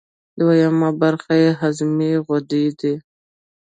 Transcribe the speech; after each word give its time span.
دویمه 0.39 0.89
برخه 1.01 1.33
یې 1.41 1.49
هضمي 1.61 2.11
غدې 2.27 2.65
دي. 2.79 2.93